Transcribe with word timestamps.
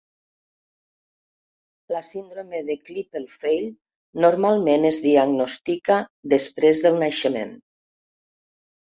La 1.95 2.01
síndrome 2.07 2.63
de 2.71 2.79
Klippel-Feil 2.89 3.69
normalment 4.27 4.91
es 4.93 5.01
diagnostica 5.07 6.03
després 6.37 6.87
del 6.89 7.03
naixement. 7.09 7.59